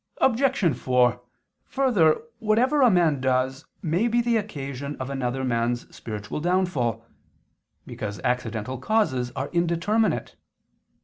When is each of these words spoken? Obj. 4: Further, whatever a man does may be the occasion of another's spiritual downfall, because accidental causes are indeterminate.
Obj. 0.19 0.75
4: 0.75 1.21
Further, 1.67 2.17
whatever 2.39 2.81
a 2.81 2.89
man 2.89 3.21
does 3.21 3.67
may 3.83 4.07
be 4.07 4.19
the 4.19 4.35
occasion 4.35 4.95
of 4.95 5.11
another's 5.11 5.85
spiritual 5.95 6.39
downfall, 6.39 7.05
because 7.85 8.19
accidental 8.23 8.79
causes 8.79 9.29
are 9.35 9.49
indeterminate. 9.49 10.37